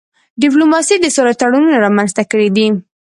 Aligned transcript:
ډيپلوماسي 0.41 0.95
د 0.99 1.05
سولې 1.15 1.33
تړونونه 1.41 1.77
رامنځته 1.85 2.23
کړي 2.31 2.49
دي. 2.55 2.67